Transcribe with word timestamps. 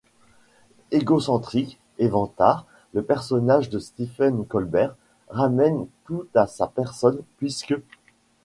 Égocentrique 0.89 1.79
et 1.99 2.07
vantard, 2.07 2.65
le 2.95 3.03
personnage 3.03 3.69
de 3.69 3.77
Stephen 3.77 4.47
Colbert 4.47 4.95
ramène 5.29 5.85
tout 6.05 6.25
à 6.33 6.47
sa 6.47 6.65
personne, 6.65 7.21
puisqu'. 7.37 7.75